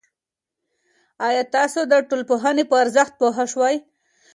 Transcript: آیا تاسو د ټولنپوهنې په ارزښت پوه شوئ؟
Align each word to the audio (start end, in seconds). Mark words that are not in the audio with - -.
آیا 1.27 1.43
تاسو 1.55 1.79
د 1.91 1.93
ټولنپوهنې 2.09 2.63
په 2.69 2.75
ارزښت 2.83 3.13
پوه 3.19 3.41
شوئ؟ 3.51 3.75